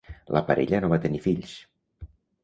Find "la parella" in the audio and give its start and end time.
0.35-0.79